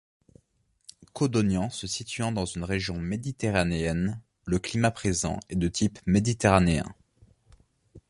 [1.13, 6.95] Codognan se situant dans une région méditerranéenne, le climat présent est de type méditerranéen.